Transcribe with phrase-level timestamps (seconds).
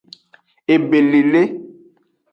[0.73, 1.41] Ebelele.